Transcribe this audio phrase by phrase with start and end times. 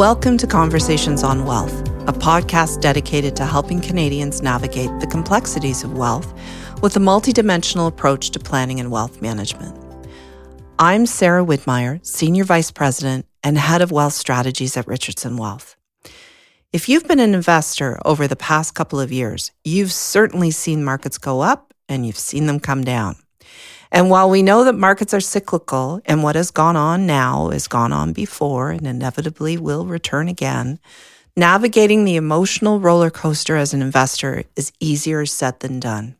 [0.00, 1.78] Welcome to Conversations on Wealth,
[2.08, 6.32] a podcast dedicated to helping Canadians navigate the complexities of wealth
[6.80, 9.78] with a multidimensional approach to planning and wealth management.
[10.78, 15.76] I'm Sarah Widmeyer, Senior Vice President and Head of Wealth Strategies at Richardson Wealth.
[16.72, 21.18] If you've been an investor over the past couple of years, you've certainly seen markets
[21.18, 23.16] go up and you've seen them come down.
[23.92, 27.66] And while we know that markets are cyclical and what has gone on now has
[27.66, 30.78] gone on before and inevitably will return again,
[31.36, 36.16] navigating the emotional roller coaster as an investor is easier said than done.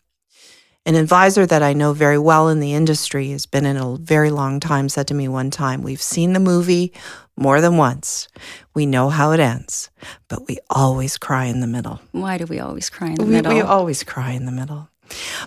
[0.87, 4.30] An advisor that I know very well in the industry has been in a very
[4.30, 6.92] long time said to me one time, We've seen the movie
[7.37, 8.28] more than once.
[8.75, 9.91] We know how it ends,
[10.28, 12.00] but we always cry in the middle.
[12.12, 13.55] Why do we always cry in the we, middle?
[13.55, 14.89] We always cry in the middle.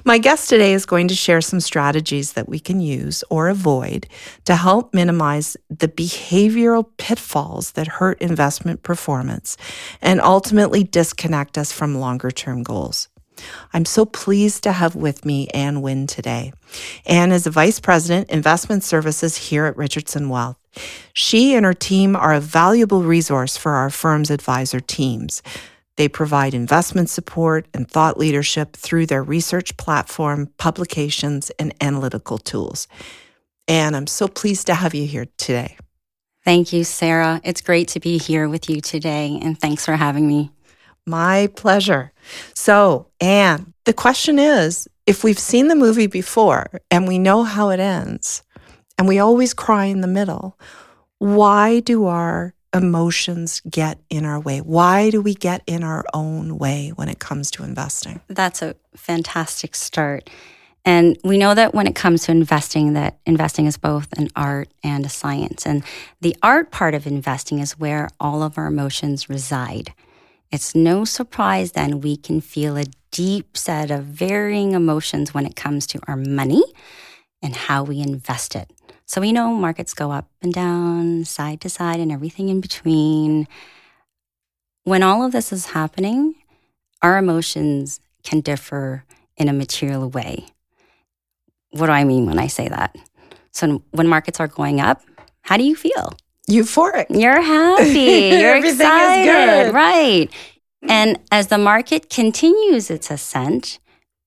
[0.03, 4.07] My guest today is going to share some strategies that we can use or avoid
[4.45, 9.57] to help minimize the behavioral pitfalls that hurt investment performance
[10.01, 13.09] and ultimately disconnect us from longer term goals.
[13.73, 16.53] I'm so pleased to have with me An Nguyen today.
[17.05, 20.57] An is a Vice President, Investment Services here at Richardson Wealth.
[21.13, 25.41] She and her team are a valuable resource for our firm's advisor teams.
[25.95, 32.87] They provide investment support and thought leadership through their research platform, publications, and analytical tools.
[33.67, 35.77] And I'm so pleased to have you here today.
[36.43, 37.39] Thank you, Sarah.
[37.43, 40.51] It's great to be here with you today, and thanks for having me.
[41.05, 42.11] My pleasure.
[42.53, 47.69] So, An, the question is if we've seen the movie before and we know how
[47.69, 48.43] it ends,
[48.97, 50.57] and we always cry in the middle,
[51.19, 54.59] why do our emotions get in our way?
[54.59, 58.21] Why do we get in our own way when it comes to investing?
[58.27, 60.29] That's a fantastic start.
[60.85, 64.69] And we know that when it comes to investing, that investing is both an art
[64.83, 65.65] and a science.
[65.65, 65.83] And
[66.19, 69.93] the art part of investing is where all of our emotions reside.
[70.51, 75.55] It's no surprise then we can feel a deep set of varying emotions when it
[75.55, 76.63] comes to our money
[77.41, 78.69] and how we invest it.
[79.13, 83.47] So we know markets go up and down, side to side, and everything in between.
[84.85, 86.33] When all of this is happening,
[87.03, 89.05] our emotions can differ
[89.37, 90.47] in a material way.
[91.69, 92.95] What do I mean when I say that?
[93.51, 95.03] So when markets are going up,
[95.43, 96.17] how do you feel?
[96.49, 97.05] Euphoric.
[97.11, 97.89] You're happy.
[98.41, 98.81] You're excited.
[98.81, 100.29] Everything is good, right.
[100.89, 103.77] And as the market continues its ascent,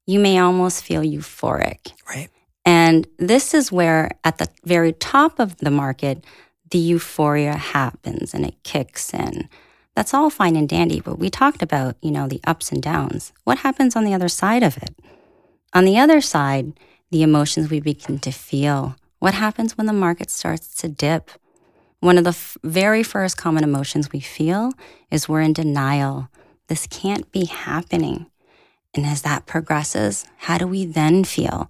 [0.06, 1.90] you may almost feel euphoric.
[2.08, 2.28] Right.
[2.66, 6.24] And this is where, at the very top of the market,
[6.70, 9.48] the euphoria happens and it kicks in.
[9.94, 13.32] That's all fine and dandy, but we talked about, you know, the ups and downs.
[13.44, 14.94] What happens on the other side of it?
[15.72, 16.72] On the other side,
[17.10, 18.96] the emotions we begin to feel.
[19.20, 21.30] What happens when the market starts to dip?
[22.00, 24.72] One of the f- very first common emotions we feel
[25.10, 26.28] is we're in denial.
[26.66, 28.26] This can't be happening.
[28.92, 31.68] And as that progresses, how do we then feel?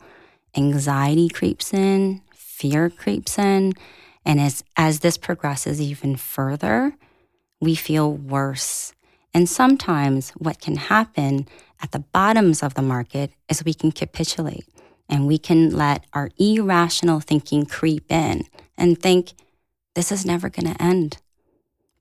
[0.57, 3.73] Anxiety creeps in, fear creeps in.
[4.25, 6.97] And as, as this progresses even further,
[7.61, 8.93] we feel worse.
[9.33, 11.47] And sometimes what can happen
[11.83, 14.67] at the bottoms of the market is we can capitulate
[15.09, 18.45] and we can let our irrational thinking creep in
[18.77, 19.35] and think,
[19.95, 21.19] this is never going to end.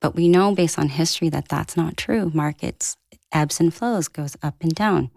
[0.01, 2.31] But we know based on history that that's not true.
[2.33, 2.97] Markets
[3.31, 5.11] ebbs and flows, goes up and down.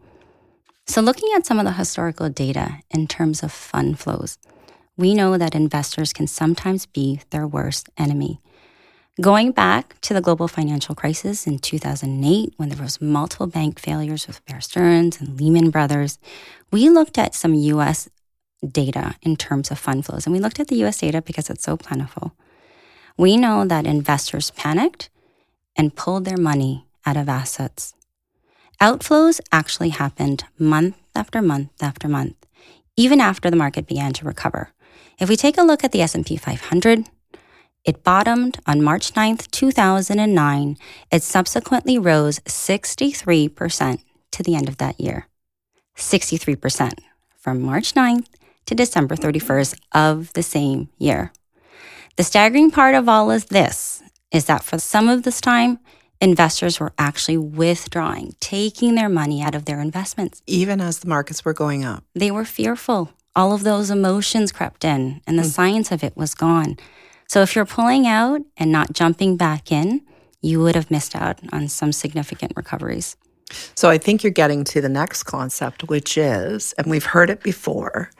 [0.88, 4.38] So, looking at some of the historical data in terms of fund flows,
[4.96, 8.40] we know that investors can sometimes be their worst enemy.
[9.20, 14.26] Going back to the global financial crisis in 2008, when there was multiple bank failures
[14.26, 16.18] with Bear Stearns and Lehman Brothers,
[16.72, 18.08] we looked at some U.S.
[18.66, 21.00] data in terms of fund flows, and we looked at the U.S.
[21.00, 22.32] data because it's so plentiful.
[23.18, 25.10] We know that investors panicked
[25.76, 27.92] and pulled their money out of assets.
[28.80, 32.46] Outflows actually happened month after month after month,
[32.96, 34.70] even after the market began to recover.
[35.18, 37.08] If we take a look at the S&P 500,
[37.84, 40.76] it bottomed on March 9th, 2009.
[41.10, 43.98] It subsequently rose 63%
[44.30, 45.26] to the end of that year.
[45.96, 47.00] 63%
[47.36, 48.26] from March 9th
[48.66, 51.32] to December 31st of the same year.
[52.14, 55.80] The staggering part of all is this is that for some of this time,
[56.20, 60.42] investors were actually withdrawing, taking their money out of their investments.
[60.46, 62.04] Even as the markets were going up.
[62.14, 63.12] They were fearful.
[63.36, 65.50] All of those emotions crept in, and the mm.
[65.50, 66.76] science of it was gone.
[67.28, 70.02] So if you're pulling out and not jumping back in,
[70.40, 73.16] you would have missed out on some significant recoveries.
[73.74, 77.42] So I think you're getting to the next concept, which is, and we've heard it
[77.42, 78.10] before,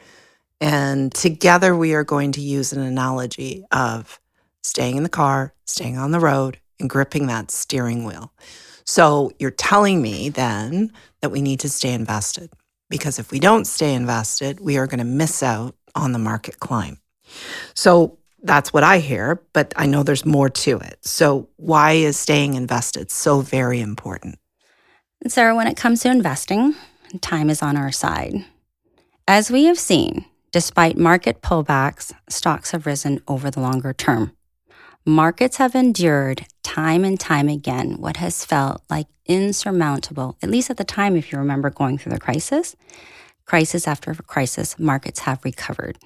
[0.60, 4.20] and together we are going to use an analogy of
[4.62, 8.32] staying in the car, staying on the road, and gripping that steering wheel.
[8.84, 12.50] So you're telling me then that we need to stay invested
[12.88, 16.58] because if we don't stay invested, we are going to miss out on the market
[16.60, 16.98] climb.
[17.74, 21.04] So that's what I hear, but I know there's more to it.
[21.04, 24.38] So why is staying invested so very important?
[25.26, 26.74] Sarah, when it comes to investing,
[27.20, 28.44] time is on our side.
[29.26, 34.32] As we have seen, despite market pullbacks, stocks have risen over the longer term.
[35.08, 40.76] Markets have endured time and time again what has felt like insurmountable, at least at
[40.76, 42.76] the time, if you remember going through the crisis.
[43.46, 45.96] Crisis after crisis, markets have recovered.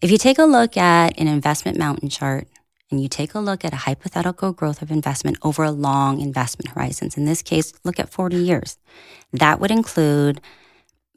[0.00, 2.48] If you take a look at an investment mountain chart
[2.90, 6.74] and you take a look at a hypothetical growth of investment over a long investment
[6.74, 8.78] horizons, in this case, look at 40 years,
[9.32, 10.40] that would include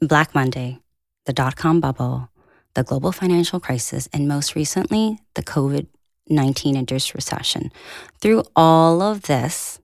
[0.00, 0.78] Black Monday,
[1.26, 2.28] the dot com bubble,
[2.74, 5.88] the global financial crisis, and most recently, the COVID
[6.28, 7.72] 19 induced recession.
[8.20, 9.80] Through all of this,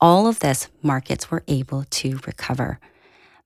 [0.00, 2.80] all of this, markets were able to recover.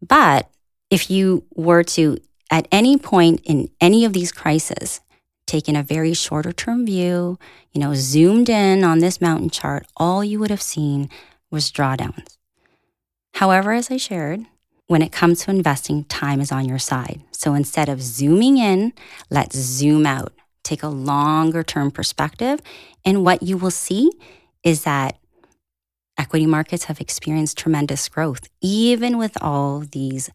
[0.06, 0.48] But
[0.90, 2.18] if you were to,
[2.50, 5.00] at any point in any of these crises,
[5.46, 7.38] taken a very shorter term view,
[7.72, 11.10] you know, zoomed in on this mountain chart, all you would have seen
[11.50, 12.36] was drawdowns.
[13.34, 14.46] However, as I shared,
[14.86, 17.22] when it comes to investing, time is on your side.
[17.32, 18.92] So instead of zooming in,
[19.30, 20.32] let's zoom out
[20.64, 22.60] take a longer term perspective.
[23.04, 24.10] And what you will see
[24.62, 25.18] is that
[26.18, 30.30] equity markets have experienced tremendous growth, even with all these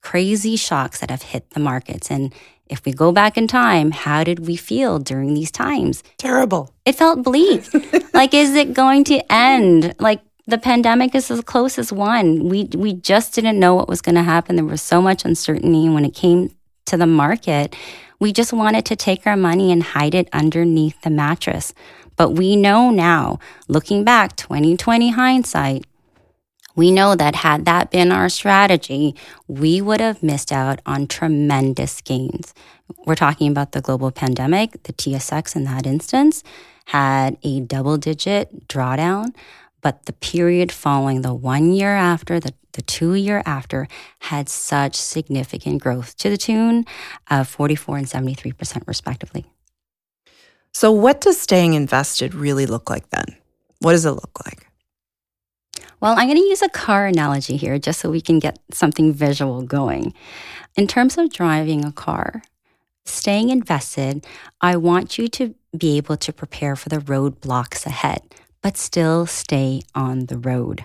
[0.00, 2.10] crazy shocks that have hit the markets.
[2.10, 2.34] And
[2.68, 6.02] if we go back in time, how did we feel during these times?
[6.18, 6.72] Terrible.
[6.84, 7.64] It felt bleak.
[8.14, 9.94] like, is it going to end?
[9.98, 12.48] Like, the pandemic is as close as one.
[12.48, 14.56] We we just didn't know what was going to happen.
[14.56, 16.54] There was so much uncertainty, when it came
[16.86, 17.76] to the market,
[18.18, 21.72] we just wanted to take our money and hide it underneath the mattress.
[22.16, 23.38] But we know now,
[23.68, 25.86] looking back, 2020 hindsight,
[26.74, 29.16] we know that had that been our strategy,
[29.48, 32.54] we would have missed out on tremendous gains.
[33.04, 34.84] We're talking about the global pandemic.
[34.84, 36.44] The TSX in that instance
[36.86, 39.34] had a double digit drawdown,
[39.80, 43.88] but the period following the one year after, the the two year after
[44.20, 46.84] had such significant growth to the tune
[47.28, 49.46] of 44 and 73%, respectively.
[50.72, 53.36] So, what does staying invested really look like then?
[53.80, 54.68] What does it look like?
[56.00, 59.12] Well, I'm going to use a car analogy here just so we can get something
[59.12, 60.14] visual going.
[60.76, 62.42] In terms of driving a car,
[63.04, 64.24] staying invested,
[64.60, 68.22] I want you to be able to prepare for the roadblocks ahead,
[68.62, 70.84] but still stay on the road.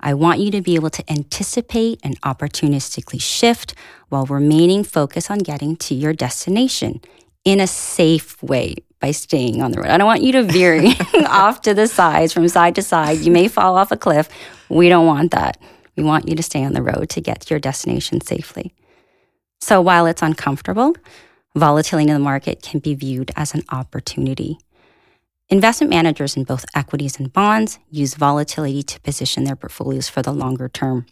[0.00, 3.74] I want you to be able to anticipate and opportunistically shift
[4.08, 7.00] while remaining focused on getting to your destination
[7.44, 9.90] in a safe way by staying on the road.
[9.90, 10.82] I don't want you to veer
[11.26, 13.18] off to the sides from side to side.
[13.18, 14.28] You may fall off a cliff.
[14.68, 15.58] We don't want that.
[15.96, 18.74] We want you to stay on the road to get to your destination safely.
[19.60, 20.94] So while it's uncomfortable,
[21.54, 24.58] volatility in the market can be viewed as an opportunity.
[25.48, 30.32] Investment managers in both equities and bonds use volatility to position their portfolios for the
[30.32, 31.06] longer term.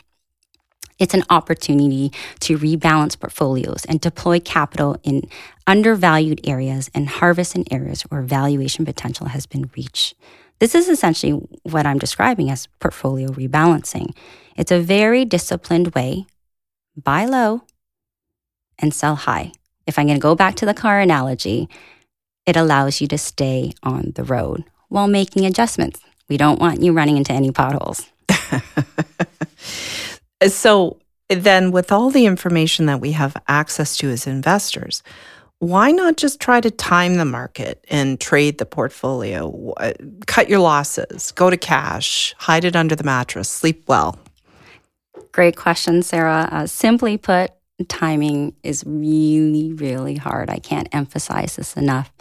[0.98, 5.28] It's an opportunity to rebalance portfolios and deploy capital in
[5.68, 10.14] undervalued areas and harvest in areas where valuation potential has been reached.
[10.58, 14.16] This is essentially what I'm describing as portfolio rebalancing.
[14.56, 16.26] It's a very disciplined way
[16.96, 17.62] buy low
[18.80, 19.52] and sell high.
[19.86, 21.68] If I'm going to go back to the car analogy,
[22.46, 26.00] it allows you to stay on the road while making adjustments.
[26.28, 28.10] We don't want you running into any potholes.
[30.48, 30.98] so,
[31.28, 35.02] then, with all the information that we have access to as investors,
[35.58, 39.72] why not just try to time the market and trade the portfolio?
[40.26, 44.18] Cut your losses, go to cash, hide it under the mattress, sleep well.
[45.32, 46.48] Great question, Sarah.
[46.52, 47.52] Uh, simply put,
[47.88, 50.50] timing is really, really hard.
[50.50, 52.12] I can't emphasize this enough.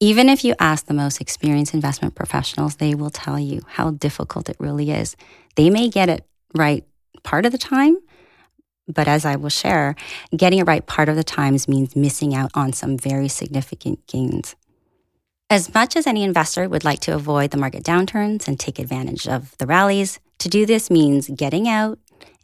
[0.00, 4.48] Even if you ask the most experienced investment professionals, they will tell you how difficult
[4.48, 5.16] it really is.
[5.56, 6.24] They may get it
[6.54, 6.84] right
[7.24, 7.98] part of the time,
[8.86, 9.96] but as I will share,
[10.36, 14.54] getting it right part of the times means missing out on some very significant gains.
[15.50, 19.26] As much as any investor would like to avoid the market downturns and take advantage
[19.26, 21.98] of the rallies, to do this means getting out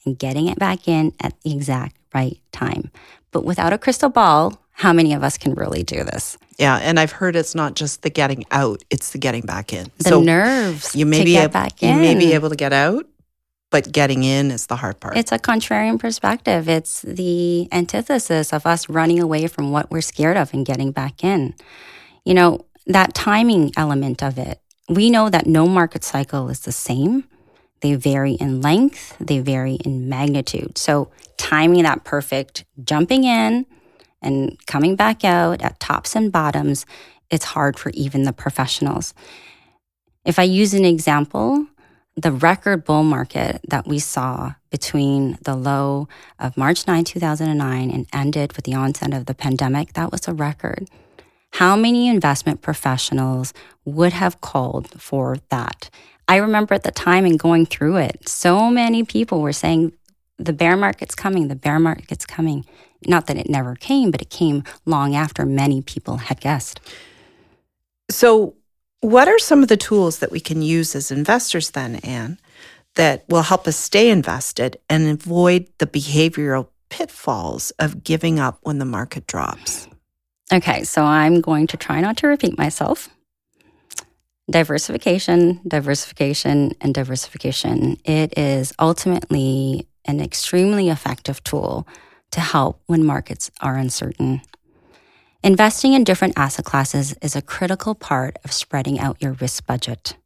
[0.04, 2.90] and getting it back in at the exact right time.
[3.30, 6.36] But without a crystal ball, how many of us can really do this?
[6.58, 9.90] Yeah, and I've heard it's not just the getting out; it's the getting back in.
[9.98, 10.94] The so nerves.
[10.94, 11.94] You may be able, back in.
[11.94, 13.06] You may be able to get out,
[13.70, 15.16] but getting in is the hard part.
[15.16, 16.68] It's a contrarian perspective.
[16.68, 21.24] It's the antithesis of us running away from what we're scared of and getting back
[21.24, 21.54] in.
[22.24, 26.72] You know, that timing element of it We know that no market cycle is the
[26.72, 27.24] same.
[27.80, 30.78] They vary in length, they vary in magnitude.
[30.78, 33.66] So, timing that perfect, jumping in
[34.24, 36.86] and coming back out at tops and bottoms,
[37.30, 39.14] it's hard for even the professionals.
[40.24, 41.66] If I use an example,
[42.16, 48.06] the record bull market that we saw between the low of March 9, 2009 and
[48.12, 50.88] ended with the onset of the pandemic, that was a record.
[51.54, 53.52] How many investment professionals
[53.84, 55.90] would have called for that?
[56.26, 59.92] I remember at the time and going through it, so many people were saying,
[60.38, 62.64] the bear market's coming, the bear market's coming.
[63.06, 66.80] Not that it never came, but it came long after many people had guessed.
[68.10, 68.54] So,
[69.00, 72.38] what are some of the tools that we can use as investors then, An,
[72.94, 78.78] that will help us stay invested and avoid the behavioral pitfalls of giving up when
[78.78, 79.88] the market drops?
[80.52, 83.08] Okay, so I'm going to try not to repeat myself.
[84.50, 87.96] Diversification, diversification, and diversification.
[88.04, 91.88] It is ultimately an extremely effective tool
[92.34, 94.42] to help when markets are uncertain.
[95.44, 100.16] Investing in different asset classes is a critical part of spreading out your risk budget.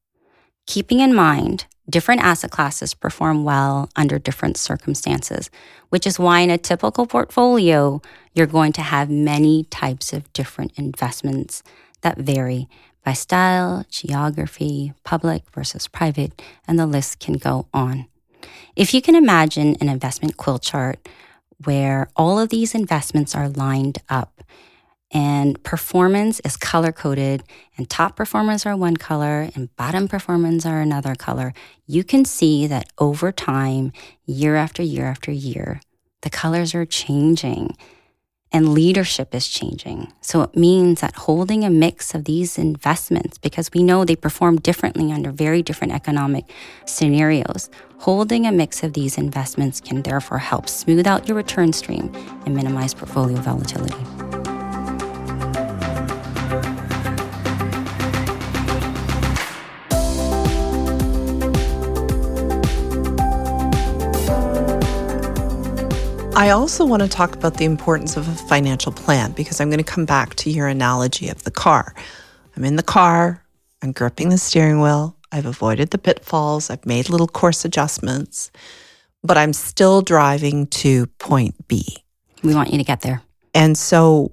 [0.66, 5.50] Keeping in mind, different asset classes perform well under different circumstances,
[5.90, 8.00] which is why in a typical portfolio,
[8.32, 11.62] you're going to have many types of different investments
[12.00, 12.68] that vary
[13.04, 18.06] by style, geography, public versus private, and the list can go on.
[18.76, 21.06] If you can imagine an investment quilt chart
[21.64, 24.42] where all of these investments are lined up,
[25.10, 27.42] and performance is color coded
[27.76, 31.54] and top performers are one color and bottom performers are another color.
[31.86, 33.92] You can see that over time
[34.26, 35.80] year after year after year
[36.22, 37.74] the colors are changing
[38.52, 40.12] and leadership is changing.
[40.20, 44.56] So it means that holding a mix of these investments because we know they perform
[44.56, 46.44] differently under very different economic
[46.86, 52.14] scenarios holding a mix of these investments can therefore help smooth out your return stream
[52.46, 54.27] and minimize portfolio volatility
[66.38, 69.82] I also want to talk about the importance of a financial plan because I'm going
[69.82, 71.96] to come back to your analogy of the car.
[72.56, 73.44] I'm in the car,
[73.82, 78.52] I'm gripping the steering wheel, I've avoided the pitfalls, I've made little course adjustments,
[79.24, 81.84] but I'm still driving to point B.
[82.44, 83.20] We want you to get there.
[83.52, 84.30] And so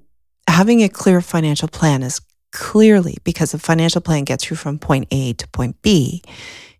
[0.48, 2.20] having a clear financial plan is
[2.52, 6.22] clearly because a financial plan gets you from point A to point B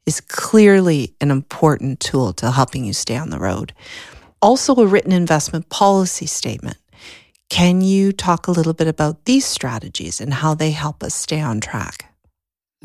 [0.07, 3.73] is clearly an important tool to helping you stay on the road
[4.47, 6.77] also a written investment policy statement.
[7.51, 11.41] Can you talk a little bit about these strategies and how they help us stay
[11.41, 12.15] on track?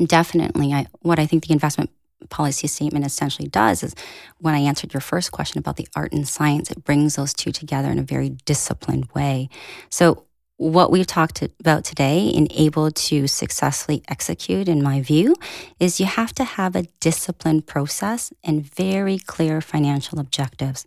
[0.04, 0.72] Definitely.
[0.72, 1.90] I, what I think the investment
[2.30, 3.94] policy statement essentially does is
[4.38, 7.52] when I answered your first question about the art and science, it brings those two
[7.52, 9.48] together in a very disciplined way.
[9.88, 10.24] So,
[10.56, 15.34] what we've talked about today and able to successfully execute, in my view,
[15.80, 20.86] is you have to have a disciplined process and very clear financial objectives.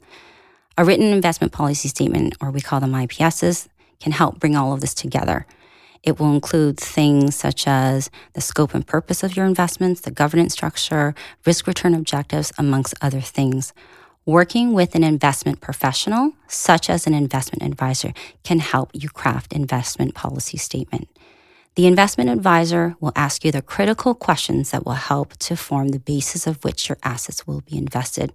[0.78, 3.70] A written investment policy statement, or we call them IPSs,
[4.02, 5.48] can help bring all of this together.
[6.04, 10.52] It will include things such as the scope and purpose of your investments, the governance
[10.52, 11.16] structure,
[11.46, 13.72] risk return objectives, amongst other things.
[14.26, 18.12] Working with an investment professional, such as an investment advisor,
[18.44, 21.08] can help you craft investment policy statement.
[21.76, 26.00] The investment advisor will ask you the critical questions that will help to form the
[26.00, 28.32] basis of which your assets will be invested.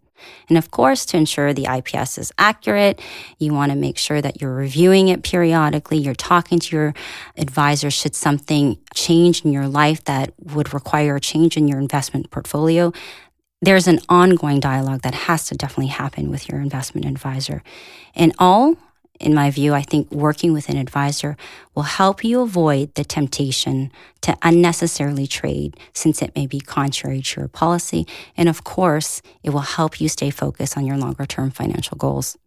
[0.51, 3.01] And of course, to ensure the IPS is accurate,
[3.39, 5.97] you want to make sure that you're reviewing it periodically.
[5.97, 6.95] You're talking to your
[7.39, 12.31] advisor should something change in your life that would require a change in your investment
[12.31, 12.93] portfolio.
[13.63, 17.63] There's an ongoing dialogue that has to definitely happen with your investment advisor.
[18.15, 18.77] And all
[19.21, 21.37] in my view, I think working with an advisor
[21.75, 27.41] will help you avoid the temptation to unnecessarily trade since it may be contrary to
[27.41, 28.07] your policy.
[28.37, 32.39] And of course, it will help you stay focused on your longer term financial goals.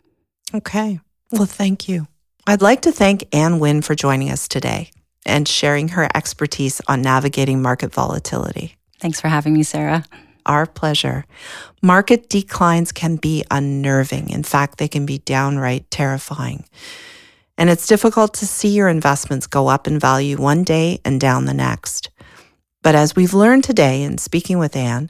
[0.53, 0.99] Okay.
[1.31, 2.07] Well, thank you.
[2.45, 4.91] I'd like to thank An Nguyen for joining us today
[5.25, 8.75] and sharing her expertise on navigating market volatility.
[8.99, 10.03] Thanks for having me, Sarah.
[10.45, 11.25] Our pleasure.
[11.81, 14.29] Market declines can be unnerving.
[14.29, 16.65] In fact, they can be downright terrifying.
[17.57, 21.45] And it's difficult to see your investments go up in value one day and down
[21.45, 22.09] the next.
[22.81, 25.09] But as we've learned today in speaking with An,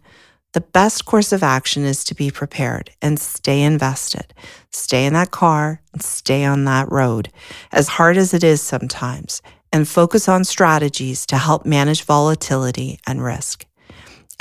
[0.54, 4.36] the best course of action is to be prepared and stay invested.
[4.70, 7.30] Stay in that car and stay on that road,
[7.72, 13.24] as hard as it is sometimes, and focus on strategies to help manage volatility and
[13.24, 13.66] risk.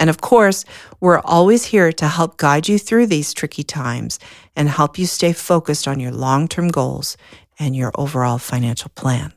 [0.02, 0.64] And of course,
[0.98, 4.18] we're always here to help guide you through these tricky times
[4.56, 7.16] and help you stay focused on your long term goals
[7.56, 9.32] and your overall financial plan.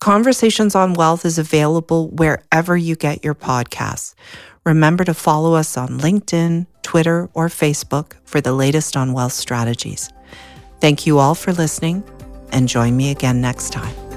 [0.00, 4.16] Conversations on Wealth is available wherever you get your podcasts.
[4.64, 10.10] Remember to follow us on LinkedIn, Twitter, or Facebook for the latest on wealth strategies.
[10.80, 12.02] Thank you all for listening
[12.50, 14.09] and join me again next time.